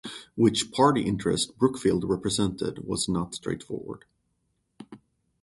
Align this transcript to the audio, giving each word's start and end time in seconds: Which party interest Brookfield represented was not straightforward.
Which 0.33 0.71
party 0.71 1.03
interest 1.03 1.55
Brookfield 1.59 2.05
represented 2.05 2.87
was 2.87 3.07
not 3.07 3.35
straightforward. 3.35 4.05